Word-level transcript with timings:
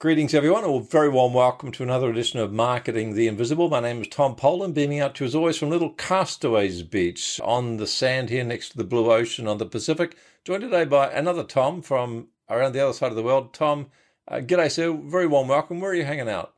Greetings, 0.00 0.32
everyone, 0.32 0.64
or 0.64 0.80
very 0.80 1.10
warm 1.10 1.34
welcome 1.34 1.70
to 1.72 1.82
another 1.82 2.08
edition 2.08 2.40
of 2.40 2.54
Marketing 2.54 3.12
the 3.12 3.28
Invisible. 3.28 3.68
My 3.68 3.80
name 3.80 4.00
is 4.00 4.08
Tom 4.08 4.34
Poland, 4.34 4.74
beaming 4.74 4.98
out 4.98 5.14
to 5.16 5.24
you 5.24 5.28
as 5.28 5.34
always 5.34 5.58
from 5.58 5.68
Little 5.68 5.90
Castaways 5.90 6.82
Beach 6.82 7.38
on 7.44 7.76
the 7.76 7.86
sand 7.86 8.30
here 8.30 8.42
next 8.42 8.70
to 8.70 8.78
the 8.78 8.84
blue 8.84 9.12
ocean 9.12 9.46
on 9.46 9.58
the 9.58 9.66
Pacific. 9.66 10.16
Joined 10.42 10.62
today 10.62 10.86
by 10.86 11.10
another 11.10 11.44
Tom 11.44 11.82
from 11.82 12.28
around 12.48 12.72
the 12.72 12.80
other 12.80 12.94
side 12.94 13.10
of 13.10 13.16
the 13.16 13.22
world. 13.22 13.52
Tom, 13.52 13.88
uh, 14.26 14.36
g'day, 14.36 14.70
sir. 14.70 14.90
Very 14.90 15.26
warm 15.26 15.48
welcome. 15.48 15.80
Where 15.80 15.90
are 15.90 15.94
you 15.94 16.06
hanging 16.06 16.30
out? 16.30 16.54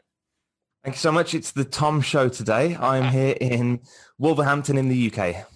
Thank 0.84 0.94
you 0.94 1.00
so 1.00 1.10
much. 1.10 1.34
It's 1.34 1.50
the 1.50 1.64
Tom 1.64 2.00
Show 2.00 2.28
today. 2.28 2.76
I'm 2.76 3.10
here 3.10 3.36
in 3.40 3.80
Wolverhampton 4.18 4.78
in 4.78 4.88
the 4.88 5.12
UK. 5.12 5.48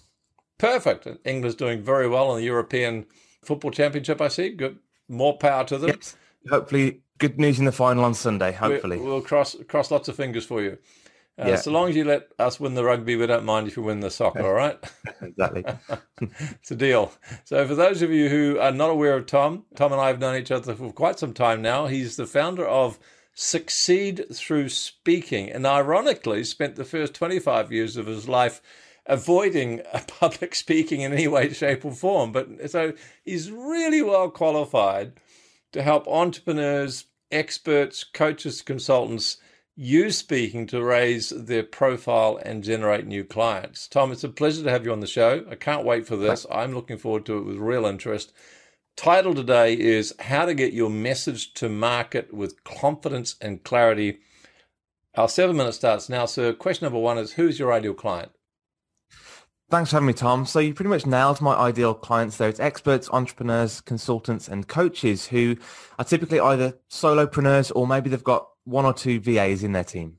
Perfect. 0.58 1.06
England's 1.24 1.54
doing 1.54 1.84
very 1.84 2.08
well 2.08 2.32
in 2.32 2.38
the 2.38 2.46
European 2.46 3.06
Football 3.44 3.70
Championship, 3.70 4.20
I 4.20 4.26
see. 4.26 4.48
Good. 4.48 4.80
More 5.08 5.38
power 5.38 5.62
to 5.66 5.78
them. 5.78 5.90
Yes. 5.90 6.16
Hopefully 6.50 7.02
good 7.18 7.38
news 7.38 7.58
in 7.58 7.64
the 7.64 7.72
final 7.72 8.04
on 8.04 8.14
Sunday. 8.14 8.52
Hopefully, 8.52 8.98
we, 8.98 9.06
will 9.06 9.22
cross 9.22 9.56
cross 9.68 9.90
lots 9.90 10.08
of 10.08 10.16
fingers 10.16 10.44
for 10.44 10.62
you. 10.62 10.78
Uh, 11.38 11.48
yeah. 11.48 11.56
So 11.56 11.70
long 11.70 11.90
as 11.90 11.96
you 11.96 12.04
let 12.04 12.28
us 12.38 12.58
win 12.58 12.74
the 12.74 12.84
rugby, 12.84 13.14
we 13.14 13.26
don't 13.26 13.44
mind 13.44 13.68
if 13.68 13.76
you 13.76 13.82
win 13.82 14.00
the 14.00 14.10
soccer. 14.10 14.42
All 14.42 14.54
right? 14.54 14.78
exactly. 15.20 15.64
it's 16.20 16.70
a 16.70 16.76
deal. 16.76 17.12
So 17.44 17.66
for 17.66 17.74
those 17.74 18.00
of 18.00 18.10
you 18.10 18.30
who 18.30 18.58
are 18.58 18.72
not 18.72 18.90
aware 18.90 19.14
of 19.14 19.26
Tom, 19.26 19.64
Tom 19.74 19.92
and 19.92 20.00
I 20.00 20.08
have 20.08 20.18
known 20.18 20.36
each 20.36 20.50
other 20.50 20.74
for 20.74 20.92
quite 20.92 21.18
some 21.18 21.34
time 21.34 21.60
now. 21.60 21.86
He's 21.86 22.16
the 22.16 22.26
founder 22.26 22.66
of 22.66 22.98
Succeed 23.34 24.24
Through 24.32 24.70
Speaking, 24.70 25.50
and 25.50 25.66
ironically, 25.66 26.42
spent 26.44 26.76
the 26.76 26.84
first 26.84 27.14
twenty 27.14 27.38
five 27.38 27.70
years 27.70 27.98
of 27.98 28.06
his 28.06 28.28
life 28.28 28.62
avoiding 29.04 29.82
public 30.06 30.54
speaking 30.54 31.02
in 31.02 31.12
any 31.12 31.28
way, 31.28 31.52
shape, 31.52 31.84
or 31.84 31.92
form. 31.92 32.32
But 32.32 32.70
so 32.70 32.94
he's 33.24 33.50
really 33.50 34.00
well 34.00 34.30
qualified 34.30 35.12
to 35.76 35.82
help 35.82 36.08
entrepreneurs, 36.08 37.04
experts, 37.30 38.02
coaches, 38.02 38.62
consultants 38.62 39.36
use 39.76 40.16
speaking 40.16 40.66
to 40.66 40.82
raise 40.82 41.28
their 41.28 41.62
profile 41.62 42.40
and 42.42 42.64
generate 42.64 43.06
new 43.06 43.22
clients. 43.22 43.86
Tom, 43.86 44.10
it's 44.10 44.24
a 44.24 44.30
pleasure 44.30 44.64
to 44.64 44.70
have 44.70 44.86
you 44.86 44.92
on 44.92 45.00
the 45.00 45.06
show. 45.06 45.44
I 45.50 45.54
can't 45.54 45.84
wait 45.84 46.06
for 46.06 46.16
this. 46.16 46.46
I'm 46.50 46.72
looking 46.72 46.96
forward 46.96 47.26
to 47.26 47.36
it 47.36 47.44
with 47.44 47.58
real 47.58 47.84
interest. 47.84 48.32
Title 48.96 49.34
today 49.34 49.78
is 49.78 50.14
How 50.18 50.46
to 50.46 50.54
Get 50.54 50.72
Your 50.72 50.88
Message 50.88 51.52
to 51.54 51.68
Market 51.68 52.32
with 52.32 52.64
Confidence 52.64 53.36
and 53.42 53.62
Clarity. 53.62 54.20
Our 55.14 55.28
seven 55.28 55.58
minutes 55.58 55.76
starts 55.76 56.08
now. 56.08 56.24
So, 56.24 56.54
question 56.54 56.86
number 56.86 56.98
one 56.98 57.18
is 57.18 57.32
Who's 57.32 57.58
your 57.58 57.70
ideal 57.70 57.92
client? 57.92 58.32
Thanks 59.68 59.90
for 59.90 59.96
having 59.96 60.06
me, 60.06 60.12
Tom. 60.12 60.46
So 60.46 60.60
you 60.60 60.72
pretty 60.74 60.90
much 60.90 61.06
nailed 61.06 61.40
my 61.40 61.54
ideal 61.54 61.92
clients 61.92 62.36
there. 62.36 62.48
It's 62.48 62.60
experts, 62.60 63.10
entrepreneurs, 63.12 63.80
consultants, 63.80 64.46
and 64.46 64.68
coaches 64.68 65.26
who 65.26 65.56
are 65.98 66.04
typically 66.04 66.38
either 66.38 66.78
solopreneurs 66.88 67.72
or 67.74 67.84
maybe 67.84 68.08
they've 68.08 68.22
got 68.22 68.48
one 68.62 68.84
or 68.84 68.94
two 68.94 69.18
VAs 69.18 69.64
in 69.64 69.72
their 69.72 69.82
team. 69.82 70.18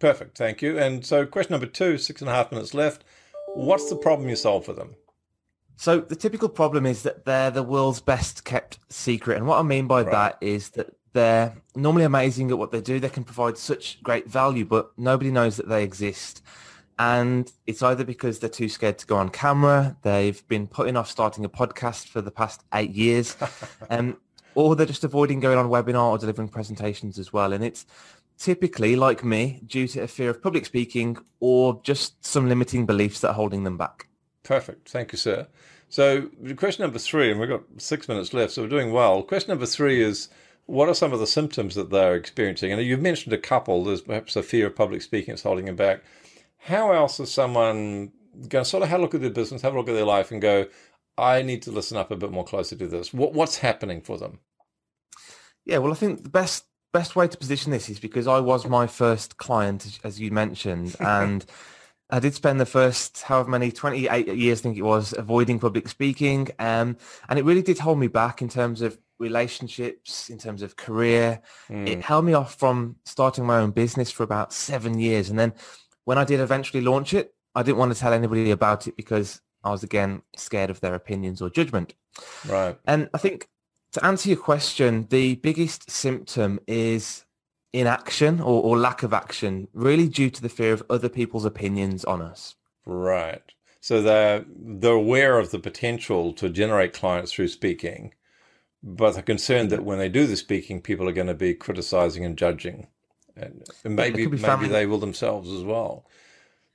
Perfect. 0.00 0.36
Thank 0.36 0.62
you. 0.62 0.78
And 0.78 1.06
so 1.06 1.26
question 1.26 1.52
number 1.52 1.66
two, 1.66 1.96
six 1.96 2.20
and 2.20 2.28
a 2.28 2.34
half 2.34 2.50
minutes 2.50 2.74
left. 2.74 3.04
What's 3.54 3.88
the 3.88 3.96
problem 3.96 4.28
you 4.28 4.36
solve 4.36 4.64
for 4.64 4.72
them? 4.72 4.96
So 5.76 6.00
the 6.00 6.16
typical 6.16 6.48
problem 6.48 6.84
is 6.84 7.04
that 7.04 7.24
they're 7.24 7.52
the 7.52 7.62
world's 7.62 8.00
best 8.00 8.44
kept 8.44 8.80
secret. 8.88 9.36
And 9.36 9.46
what 9.46 9.60
I 9.60 9.62
mean 9.62 9.86
by 9.86 10.02
right. 10.02 10.10
that 10.10 10.38
is 10.40 10.70
that 10.70 10.96
they're 11.12 11.56
normally 11.76 12.04
amazing 12.04 12.50
at 12.50 12.58
what 12.58 12.72
they 12.72 12.80
do. 12.80 12.98
They 12.98 13.08
can 13.08 13.22
provide 13.22 13.58
such 13.58 14.02
great 14.02 14.28
value, 14.28 14.64
but 14.64 14.90
nobody 14.98 15.30
knows 15.30 15.56
that 15.56 15.68
they 15.68 15.84
exist 15.84 16.42
and 16.98 17.52
it's 17.66 17.82
either 17.82 18.04
because 18.04 18.40
they're 18.40 18.50
too 18.50 18.68
scared 18.68 18.98
to 18.98 19.06
go 19.06 19.16
on 19.16 19.28
camera, 19.28 19.96
they've 20.02 20.46
been 20.48 20.66
putting 20.66 20.96
off 20.96 21.08
starting 21.08 21.44
a 21.44 21.48
podcast 21.48 22.08
for 22.08 22.20
the 22.20 22.30
past 22.30 22.62
eight 22.74 22.90
years, 22.90 23.36
um, 23.90 24.16
or 24.54 24.74
they're 24.74 24.86
just 24.86 25.04
avoiding 25.04 25.38
going 25.38 25.58
on 25.58 25.68
webinar 25.68 26.10
or 26.10 26.18
delivering 26.18 26.48
presentations 26.48 27.18
as 27.18 27.32
well. 27.32 27.52
And 27.52 27.64
it's 27.64 27.86
typically, 28.36 28.96
like 28.96 29.22
me, 29.22 29.60
due 29.66 29.86
to 29.88 30.00
a 30.00 30.08
fear 30.08 30.30
of 30.30 30.42
public 30.42 30.66
speaking 30.66 31.16
or 31.38 31.80
just 31.84 32.24
some 32.24 32.48
limiting 32.48 32.84
beliefs 32.84 33.20
that 33.20 33.28
are 33.28 33.34
holding 33.34 33.62
them 33.62 33.76
back. 33.76 34.08
Perfect. 34.42 34.88
Thank 34.88 35.12
you, 35.12 35.18
sir. 35.18 35.46
So 35.88 36.28
question 36.56 36.82
number 36.82 36.98
three, 36.98 37.30
and 37.30 37.38
we've 37.38 37.48
got 37.48 37.62
six 37.76 38.08
minutes 38.08 38.34
left, 38.34 38.52
so 38.52 38.62
we're 38.62 38.68
doing 38.68 38.92
well. 38.92 39.22
Question 39.22 39.50
number 39.50 39.66
three 39.66 40.02
is, 40.02 40.28
what 40.66 40.88
are 40.88 40.94
some 40.94 41.12
of 41.14 41.20
the 41.20 41.26
symptoms 41.26 41.76
that 41.76 41.90
they're 41.90 42.14
experiencing? 42.14 42.72
And 42.72 42.82
you've 42.82 43.00
mentioned 43.00 43.32
a 43.32 43.38
couple. 43.38 43.84
There's 43.84 44.02
perhaps 44.02 44.36
a 44.36 44.42
fear 44.42 44.66
of 44.66 44.76
public 44.76 45.00
speaking 45.00 45.32
that's 45.32 45.44
holding 45.44 45.64
them 45.64 45.76
back 45.76 46.02
how 46.58 46.92
else 46.92 47.20
is 47.20 47.32
someone 47.32 48.12
going 48.48 48.64
to 48.64 48.64
sort 48.64 48.82
of 48.82 48.88
have 48.88 49.00
a 49.00 49.02
look 49.02 49.14
at 49.14 49.20
their 49.20 49.30
business, 49.30 49.62
have 49.62 49.74
a 49.74 49.78
look 49.78 49.88
at 49.88 49.94
their 49.94 50.04
life, 50.04 50.30
and 50.30 50.42
go, 50.42 50.66
I 51.16 51.42
need 51.42 51.62
to 51.62 51.70
listen 51.70 51.96
up 51.96 52.10
a 52.10 52.16
bit 52.16 52.30
more 52.30 52.44
closely 52.44 52.78
to 52.78 52.86
this? 52.86 53.12
What, 53.12 53.32
what's 53.32 53.58
happening 53.58 54.00
for 54.00 54.18
them? 54.18 54.40
Yeah, 55.64 55.78
well, 55.78 55.92
I 55.92 55.96
think 55.96 56.22
the 56.22 56.30
best 56.30 56.64
best 56.92 57.14
way 57.14 57.28
to 57.28 57.36
position 57.36 57.70
this 57.70 57.90
is 57.90 58.00
because 58.00 58.26
I 58.26 58.40
was 58.40 58.66
my 58.66 58.86
first 58.86 59.36
client, 59.36 59.98
as 60.04 60.18
you 60.18 60.30
mentioned, 60.30 60.96
and 61.00 61.44
I 62.10 62.20
did 62.20 62.34
spend 62.34 62.60
the 62.60 62.66
first 62.66 63.22
however 63.22 63.50
many 63.50 63.70
28 63.70 64.28
years, 64.28 64.60
I 64.60 64.62
think 64.62 64.78
it 64.78 64.82
was, 64.82 65.14
avoiding 65.16 65.58
public 65.58 65.88
speaking, 65.88 66.48
um, 66.58 66.96
and 67.28 67.38
it 67.38 67.44
really 67.44 67.62
did 67.62 67.78
hold 67.78 67.98
me 67.98 68.06
back 68.06 68.40
in 68.40 68.48
terms 68.48 68.80
of 68.80 68.98
relationships, 69.18 70.30
in 70.30 70.38
terms 70.38 70.62
of 70.62 70.76
career. 70.76 71.40
Mm. 71.68 71.88
It 71.88 72.00
held 72.02 72.24
me 72.24 72.32
off 72.32 72.54
from 72.54 72.96
starting 73.04 73.44
my 73.44 73.58
own 73.58 73.72
business 73.72 74.10
for 74.10 74.22
about 74.22 74.52
seven 74.52 74.98
years, 74.98 75.28
and 75.28 75.38
then 75.38 75.52
when 76.08 76.16
I 76.16 76.24
did 76.24 76.40
eventually 76.40 76.82
launch 76.82 77.12
it, 77.12 77.34
I 77.54 77.62
didn't 77.62 77.76
want 77.76 77.92
to 77.92 78.00
tell 78.00 78.14
anybody 78.14 78.50
about 78.50 78.88
it 78.88 78.96
because 78.96 79.42
I 79.62 79.70
was 79.70 79.82
again 79.82 80.22
scared 80.38 80.70
of 80.70 80.80
their 80.80 80.94
opinions 80.94 81.42
or 81.42 81.50
judgment. 81.50 81.92
Right. 82.48 82.78
And 82.86 83.10
I 83.12 83.18
think 83.18 83.50
to 83.92 84.02
answer 84.02 84.30
your 84.30 84.38
question, 84.38 85.06
the 85.10 85.34
biggest 85.34 85.90
symptom 85.90 86.60
is 86.66 87.26
inaction 87.74 88.40
or, 88.40 88.62
or 88.62 88.78
lack 88.78 89.02
of 89.02 89.12
action, 89.12 89.68
really 89.74 90.08
due 90.08 90.30
to 90.30 90.40
the 90.40 90.48
fear 90.48 90.72
of 90.72 90.82
other 90.88 91.10
people's 91.10 91.44
opinions 91.44 92.06
on 92.06 92.22
us. 92.22 92.54
Right. 92.86 93.42
So 93.82 94.00
they're 94.00 94.46
they're 94.48 94.92
aware 94.92 95.38
of 95.38 95.50
the 95.50 95.58
potential 95.58 96.32
to 96.40 96.48
generate 96.48 96.94
clients 96.94 97.32
through 97.34 97.48
speaking, 97.48 98.14
but 98.82 99.12
they're 99.12 99.22
concerned 99.22 99.68
that 99.68 99.80
mm-hmm. 99.80 99.84
when 99.84 99.98
they 99.98 100.08
do 100.08 100.26
the 100.26 100.36
speaking, 100.36 100.80
people 100.80 101.06
are 101.06 101.20
going 101.20 101.26
to 101.26 101.34
be 101.34 101.52
criticizing 101.52 102.24
and 102.24 102.38
judging 102.38 102.86
and, 103.40 103.96
maybe 103.96 104.26
maybe 104.26 104.68
they 104.68 104.86
will 104.86 104.98
themselves 104.98 105.50
as 105.50 105.62
well. 105.62 106.06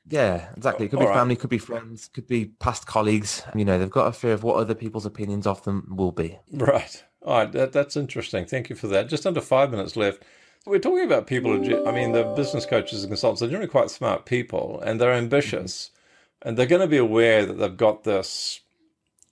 Yeah, 0.09 0.49
exactly. 0.55 0.85
It 0.85 0.89
could 0.89 0.99
All 0.99 1.05
be 1.05 1.09
right. 1.09 1.17
family, 1.17 1.35
could 1.35 1.49
be 1.49 1.57
friends, 1.57 2.09
could 2.09 2.27
be 2.27 2.45
past 2.45 2.85
colleagues. 2.85 3.43
You 3.55 3.63
know, 3.63 3.79
they've 3.79 3.89
got 3.89 4.07
a 4.07 4.11
fear 4.11 4.33
of 4.33 4.43
what 4.43 4.57
other 4.57 4.75
people's 4.75 5.05
opinions 5.05 5.47
of 5.47 5.63
them 5.63 5.93
will 5.95 6.11
be. 6.11 6.39
Right. 6.51 7.03
All 7.21 7.37
right. 7.37 7.51
That, 7.51 7.71
that's 7.71 7.95
interesting. 7.95 8.45
Thank 8.45 8.69
you 8.69 8.75
for 8.75 8.87
that. 8.87 9.07
Just 9.07 9.25
under 9.25 9.41
five 9.41 9.71
minutes 9.71 9.95
left. 9.95 10.23
We're 10.65 10.79
talking 10.79 11.05
about 11.05 11.27
people. 11.27 11.53
I 11.87 11.91
mean, 11.91 12.13
the 12.13 12.23
business 12.35 12.65
coaches 12.65 13.03
and 13.03 13.11
consultants 13.11 13.41
are 13.41 13.47
generally 13.47 13.67
quite 13.67 13.89
smart 13.89 14.25
people, 14.25 14.81
and 14.85 14.99
they're 14.99 15.13
ambitious, 15.13 15.89
mm-hmm. 15.89 16.47
and 16.47 16.57
they're 16.57 16.65
going 16.65 16.81
to 16.81 16.87
be 16.87 16.97
aware 16.97 17.45
that 17.45 17.53
they've 17.53 17.75
got 17.75 18.03
this 18.03 18.61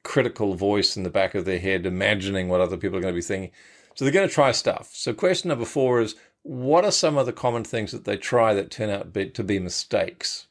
critical 0.03 0.55
voice 0.55 0.97
in 0.97 1.03
the 1.03 1.09
back 1.09 1.35
of 1.35 1.45
their 1.45 1.59
head, 1.59 1.85
imagining 1.85 2.49
what 2.49 2.59
other 2.59 2.75
people 2.75 2.97
are 2.97 3.01
going 3.01 3.13
to 3.13 3.17
be 3.17 3.21
thinking. 3.21 3.51
So 3.95 4.03
they're 4.03 4.13
going 4.13 4.27
to 4.27 4.33
try 4.33 4.51
stuff. 4.51 4.91
So 4.93 5.13
question 5.13 5.49
number 5.49 5.65
four 5.65 6.01
is 6.01 6.15
what 6.43 6.85
are 6.85 6.91
some 6.91 7.17
of 7.17 7.25
the 7.25 7.33
common 7.33 7.63
things 7.63 7.91
that 7.91 8.05
they 8.05 8.17
try 8.17 8.53
that 8.53 8.71
turn 8.71 8.89
out 8.89 9.13
to 9.13 9.43
be 9.43 9.59
mistakes? 9.59 10.47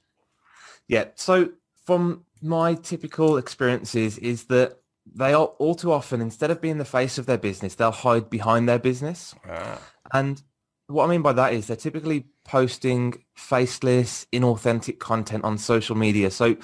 Yeah. 0.86 1.06
So 1.14 1.50
from 1.84 2.24
my 2.42 2.74
typical 2.74 3.36
experiences 3.36 4.18
is 4.18 4.44
that 4.44 4.78
they 5.12 5.32
are 5.32 5.46
all 5.58 5.74
too 5.74 5.92
often, 5.92 6.20
instead 6.20 6.50
of 6.50 6.60
being 6.60 6.78
the 6.78 6.84
face 6.84 7.18
of 7.18 7.26
their 7.26 7.38
business, 7.38 7.74
they'll 7.74 7.90
hide 7.90 8.30
behind 8.30 8.68
their 8.68 8.78
business. 8.78 9.34
Ah. 9.48 9.80
And 10.12 10.42
what 10.86 11.04
I 11.04 11.08
mean 11.08 11.22
by 11.22 11.32
that 11.32 11.52
is 11.52 11.66
they're 11.66 11.76
typically 11.76 12.26
posting 12.44 13.24
faceless, 13.34 14.26
inauthentic 14.32 14.98
content 14.98 15.44
on 15.44 15.58
social 15.58 15.96
media. 15.96 16.30
So, 16.30 16.56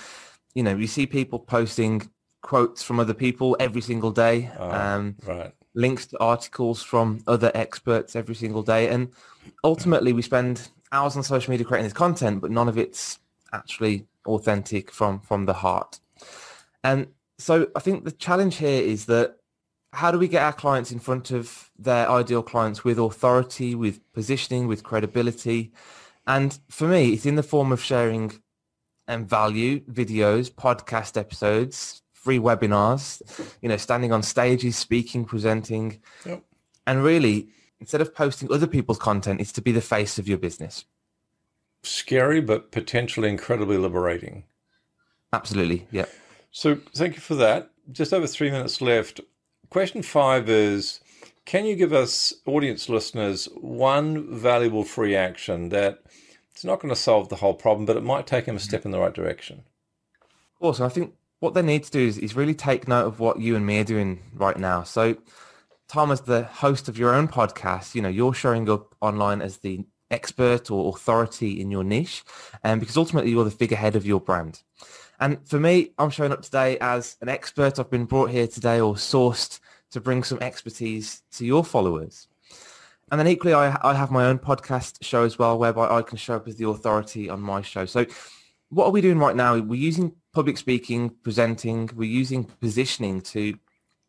you 0.54 0.62
know, 0.62 0.76
you 0.76 0.86
see 0.86 1.06
people 1.06 1.38
posting 1.38 2.08
quotes 2.42 2.82
from 2.82 3.00
other 3.00 3.14
people 3.14 3.56
every 3.58 3.80
single 3.80 4.12
day. 4.12 4.50
Oh, 4.58 4.70
um, 4.70 5.16
right 5.26 5.52
links 5.76 6.06
to 6.06 6.18
articles 6.18 6.82
from 6.82 7.22
other 7.28 7.52
experts 7.54 8.16
every 8.16 8.34
single 8.34 8.62
day. 8.62 8.88
And 8.88 9.12
ultimately, 9.62 10.12
we 10.12 10.22
spend 10.22 10.68
hours 10.90 11.16
on 11.16 11.22
social 11.22 11.50
media 11.52 11.66
creating 11.66 11.86
this 11.86 11.92
content, 11.92 12.40
but 12.40 12.50
none 12.50 12.68
of 12.68 12.76
it's 12.78 13.20
actually 13.52 14.06
authentic 14.26 14.90
from 14.90 15.20
from 15.20 15.46
the 15.46 15.52
heart. 15.52 16.00
And 16.82 17.06
so 17.38 17.68
I 17.76 17.80
think 17.80 18.04
the 18.04 18.12
challenge 18.12 18.56
here 18.56 18.82
is 18.82 19.06
that 19.06 19.36
how 19.92 20.10
do 20.10 20.18
we 20.18 20.28
get 20.28 20.42
our 20.42 20.52
clients 20.52 20.90
in 20.90 20.98
front 20.98 21.30
of 21.30 21.70
their 21.78 22.10
ideal 22.10 22.42
clients 22.42 22.84
with 22.84 22.98
authority, 22.98 23.74
with 23.74 24.00
positioning, 24.12 24.66
with 24.66 24.82
credibility? 24.82 25.72
And 26.26 26.58
for 26.68 26.88
me, 26.88 27.12
it's 27.12 27.26
in 27.26 27.36
the 27.36 27.42
form 27.42 27.70
of 27.72 27.80
sharing 27.80 28.32
and 29.08 29.22
um, 29.22 29.26
value 29.28 29.80
videos, 29.84 30.50
podcast 30.50 31.16
episodes, 31.16 32.02
free 32.26 32.40
webinars, 32.40 33.22
you 33.62 33.68
know, 33.68 33.76
standing 33.76 34.10
on 34.10 34.20
stages, 34.20 34.74
speaking, 34.74 35.24
presenting. 35.24 36.00
Yep. 36.24 36.42
And 36.84 37.04
really, 37.04 37.50
instead 37.78 38.00
of 38.00 38.12
posting 38.12 38.50
other 38.50 38.66
people's 38.66 38.98
content, 38.98 39.40
it's 39.40 39.52
to 39.52 39.62
be 39.62 39.70
the 39.70 39.80
face 39.80 40.18
of 40.18 40.26
your 40.26 40.36
business. 40.36 40.86
Scary, 41.84 42.40
but 42.40 42.72
potentially 42.72 43.28
incredibly 43.28 43.78
liberating. 43.78 44.42
Absolutely. 45.32 45.86
Yeah. 45.92 46.06
So 46.50 46.80
thank 46.96 47.14
you 47.14 47.20
for 47.20 47.36
that. 47.36 47.70
Just 47.92 48.12
over 48.12 48.26
three 48.26 48.50
minutes 48.50 48.80
left. 48.80 49.20
Question 49.70 50.02
five 50.02 50.48
is 50.48 50.98
Can 51.44 51.64
you 51.64 51.76
give 51.76 51.92
us, 51.92 52.34
audience 52.44 52.88
listeners, 52.88 53.48
one 53.54 54.36
valuable 54.36 54.82
free 54.82 55.14
action 55.14 55.68
that 55.68 56.00
it's 56.50 56.64
not 56.64 56.80
going 56.80 56.92
to 56.92 57.00
solve 57.00 57.28
the 57.28 57.36
whole 57.36 57.54
problem, 57.54 57.86
but 57.86 57.96
it 57.96 58.02
might 58.02 58.26
take 58.26 58.46
them 58.46 58.56
a 58.56 58.58
step 58.58 58.84
in 58.84 58.90
the 58.90 58.98
right 58.98 59.14
direction? 59.14 59.62
Awesome. 60.58 60.86
I 60.86 60.88
think 60.88 61.14
what 61.40 61.54
they 61.54 61.62
need 61.62 61.84
to 61.84 61.90
do 61.90 62.00
is, 62.00 62.18
is 62.18 62.36
really 62.36 62.54
take 62.54 62.88
note 62.88 63.06
of 63.06 63.20
what 63.20 63.40
you 63.40 63.56
and 63.56 63.66
me 63.66 63.78
are 63.80 63.84
doing 63.84 64.22
right 64.34 64.58
now. 64.58 64.82
So, 64.82 65.16
Tom, 65.88 66.10
as 66.10 66.22
the 66.22 66.44
host 66.44 66.88
of 66.88 66.98
your 66.98 67.14
own 67.14 67.28
podcast, 67.28 67.94
you 67.94 68.02
know, 68.02 68.08
you're 68.08 68.34
showing 68.34 68.68
up 68.68 68.94
online 69.00 69.40
as 69.40 69.58
the 69.58 69.84
expert 70.10 70.70
or 70.70 70.88
authority 70.88 71.60
in 71.60 71.70
your 71.70 71.84
niche, 71.84 72.24
and 72.62 72.80
because 72.80 72.96
ultimately 72.96 73.30
you're 73.30 73.44
the 73.44 73.50
figurehead 73.50 73.96
of 73.96 74.06
your 74.06 74.20
brand. 74.20 74.62
And 75.20 75.46
for 75.48 75.58
me, 75.58 75.92
I'm 75.98 76.10
showing 76.10 76.32
up 76.32 76.42
today 76.42 76.78
as 76.78 77.16
an 77.20 77.28
expert. 77.28 77.78
I've 77.78 77.90
been 77.90 78.04
brought 78.04 78.30
here 78.30 78.46
today 78.46 78.80
or 78.80 78.94
sourced 78.94 79.60
to 79.92 80.00
bring 80.00 80.22
some 80.22 80.38
expertise 80.40 81.22
to 81.32 81.46
your 81.46 81.64
followers. 81.64 82.28
And 83.10 83.20
then 83.20 83.28
equally, 83.28 83.54
I, 83.54 83.78
I 83.82 83.94
have 83.94 84.10
my 84.10 84.26
own 84.26 84.38
podcast 84.38 85.02
show 85.02 85.22
as 85.22 85.38
well, 85.38 85.58
whereby 85.58 85.88
I 85.88 86.02
can 86.02 86.18
show 86.18 86.36
up 86.36 86.48
as 86.48 86.56
the 86.56 86.68
authority 86.68 87.30
on 87.30 87.40
my 87.40 87.62
show. 87.62 87.86
So 87.86 88.04
what 88.70 88.86
are 88.86 88.90
we 88.90 89.00
doing 89.00 89.18
right 89.18 89.36
now? 89.36 89.58
We're 89.58 89.80
using 89.80 90.12
public 90.32 90.58
speaking, 90.58 91.10
presenting, 91.22 91.90
we're 91.94 92.10
using 92.10 92.44
positioning 92.44 93.20
to 93.22 93.58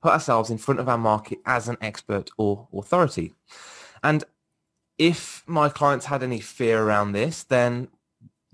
put 0.01 0.13
ourselves 0.13 0.49
in 0.49 0.57
front 0.57 0.79
of 0.79 0.89
our 0.89 0.97
market 0.97 1.39
as 1.45 1.67
an 1.67 1.77
expert 1.81 2.29
or 2.37 2.67
authority. 2.73 3.33
And 4.03 4.23
if 4.97 5.43
my 5.47 5.69
clients 5.69 6.05
had 6.05 6.23
any 6.23 6.39
fear 6.39 6.83
around 6.83 7.11
this, 7.11 7.43
then 7.43 7.87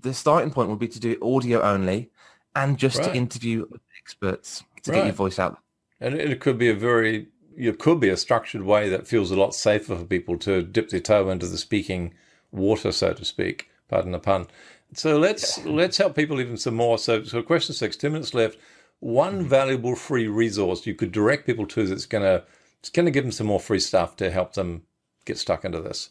the 0.00 0.14
starting 0.14 0.50
point 0.50 0.68
would 0.70 0.78
be 0.78 0.88
to 0.88 1.00
do 1.00 1.12
it 1.12 1.22
audio 1.22 1.62
only 1.62 2.10
and 2.54 2.78
just 2.78 2.98
right. 2.98 3.06
to 3.06 3.14
interview 3.14 3.66
experts 3.98 4.62
to 4.82 4.92
right. 4.92 4.98
get 4.98 5.06
your 5.06 5.14
voice 5.14 5.38
out 5.38 5.58
and 6.04 6.14
it 6.14 6.40
could 6.40 6.58
be 6.58 6.68
a 6.68 6.74
very 6.74 7.28
it 7.56 7.78
could 7.78 8.00
be 8.00 8.08
a 8.08 8.16
structured 8.16 8.62
way 8.62 8.88
that 8.88 9.06
feels 9.06 9.30
a 9.30 9.36
lot 9.36 9.54
safer 9.54 9.96
for 9.96 10.04
people 10.04 10.36
to 10.36 10.62
dip 10.62 10.90
their 10.90 11.00
toe 11.00 11.30
into 11.30 11.46
the 11.46 11.56
speaking 11.56 12.12
water, 12.50 12.90
so 12.90 13.12
to 13.12 13.24
speak. 13.24 13.70
Pardon 13.88 14.10
the 14.10 14.18
pun. 14.18 14.48
So 14.94 15.18
let's 15.18 15.64
let's 15.64 15.96
help 15.96 16.14
people 16.14 16.40
even 16.40 16.56
some 16.56 16.74
more. 16.74 16.98
So, 16.98 17.24
so 17.24 17.42
question 17.42 17.74
six, 17.74 17.96
two 17.96 18.10
minutes 18.10 18.34
left. 18.34 18.58
One 19.00 19.40
mm-hmm. 19.40 19.48
valuable 19.48 19.96
free 19.96 20.28
resource 20.28 20.86
you 20.86 20.94
could 20.94 21.12
direct 21.12 21.46
people 21.46 21.66
to 21.66 21.86
that's 21.86 22.06
gonna 22.06 22.44
it's 22.80 22.90
gonna 22.90 23.10
give 23.10 23.24
them 23.24 23.32
some 23.32 23.46
more 23.46 23.60
free 23.60 23.80
stuff 23.80 24.16
to 24.16 24.30
help 24.30 24.54
them 24.54 24.82
get 25.24 25.38
stuck 25.38 25.64
into 25.64 25.80
this. 25.80 26.10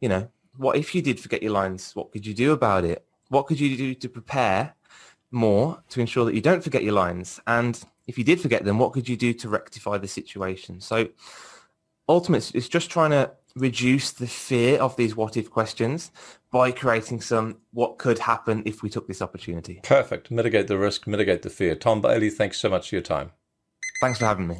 you 0.00 0.08
know, 0.08 0.28
what 0.56 0.76
if 0.76 0.94
you 0.94 1.00
did 1.00 1.18
forget 1.18 1.42
your 1.42 1.52
lines? 1.52 1.94
What 1.94 2.12
could 2.12 2.26
you 2.26 2.34
do 2.34 2.52
about 2.52 2.84
it? 2.84 3.06
What 3.28 3.46
could 3.46 3.58
you 3.58 3.76
do 3.76 3.94
to 3.94 4.08
prepare 4.08 4.74
more 5.30 5.82
to 5.90 6.00
ensure 6.00 6.24
that 6.26 6.34
you 6.34 6.40
don't 6.40 6.62
forget 6.62 6.84
your 6.84 6.92
lines? 6.92 7.40
And 7.46 7.82
if 8.06 8.18
you 8.18 8.24
did 8.24 8.40
forget 8.40 8.64
them, 8.64 8.78
what 8.78 8.92
could 8.92 9.08
you 9.08 9.16
do 9.16 9.32
to 9.34 9.48
rectify 9.48 9.96
the 9.96 10.08
situation? 10.08 10.80
So 10.80 11.08
ultimately, 12.10 12.58
it's 12.58 12.68
just 12.68 12.90
trying 12.90 13.10
to 13.10 13.30
reduce 13.56 14.10
the 14.12 14.26
fear 14.26 14.80
of 14.80 14.96
these 14.96 15.16
what 15.16 15.36
if 15.36 15.50
questions 15.50 16.10
by 16.52 16.70
creating 16.70 17.20
some 17.20 17.58
what 17.72 17.98
could 17.98 18.18
happen 18.18 18.62
if 18.64 18.82
we 18.82 18.90
took 18.90 19.06
this 19.06 19.22
opportunity. 19.22 19.80
Perfect. 19.82 20.30
Mitigate 20.30 20.66
the 20.66 20.78
risk, 20.78 21.06
mitigate 21.06 21.42
the 21.42 21.50
fear. 21.50 21.74
Tom 21.74 22.00
Bailey, 22.00 22.30
thanks 22.30 22.58
so 22.58 22.68
much 22.68 22.88
for 22.88 22.96
your 22.96 23.02
time. 23.02 23.30
Thanks 24.00 24.18
for 24.18 24.26
having 24.26 24.46
me. 24.46 24.58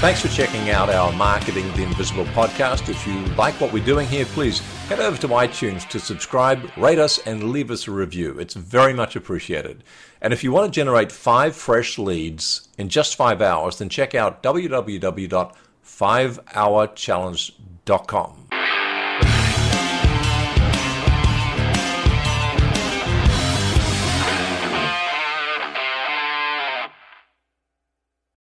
Thanks 0.00 0.22
for 0.22 0.28
checking 0.28 0.70
out 0.70 0.88
our 0.88 1.12
Marketing 1.12 1.70
the 1.74 1.82
Invisible 1.82 2.24
podcast. 2.26 2.88
If 2.88 3.06
you 3.06 3.22
like 3.36 3.60
what 3.60 3.72
we're 3.72 3.84
doing 3.84 4.08
here, 4.08 4.24
please 4.24 4.60
head 4.88 4.98
over 4.98 5.18
to 5.18 5.28
iTunes 5.28 5.86
to 5.90 6.00
subscribe, 6.00 6.70
rate 6.76 6.98
us, 6.98 7.18
and 7.26 7.50
leave 7.50 7.70
us 7.70 7.86
a 7.86 7.90
review. 7.90 8.38
It's 8.38 8.54
very 8.54 8.94
much 8.94 9.14
appreciated. 9.14 9.84
And 10.22 10.32
if 10.32 10.42
you 10.42 10.52
want 10.52 10.72
to 10.72 10.76
generate 10.76 11.12
five 11.12 11.54
fresh 11.54 11.98
leads 11.98 12.68
in 12.78 12.88
just 12.88 13.14
five 13.14 13.42
hours, 13.42 13.78
then 13.78 13.90
check 13.90 14.14
out 14.14 14.42
www.5hourchallenge.com. 15.84 18.43